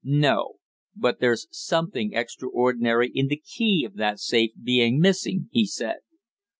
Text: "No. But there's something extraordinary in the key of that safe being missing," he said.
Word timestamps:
"No. 0.03 0.53
But 0.95 1.19
there's 1.19 1.45
something 1.51 2.13
extraordinary 2.15 3.11
in 3.13 3.27
the 3.27 3.37
key 3.37 3.85
of 3.85 3.97
that 3.97 4.19
safe 4.19 4.53
being 4.59 4.99
missing," 4.99 5.47
he 5.51 5.67
said. 5.67 5.97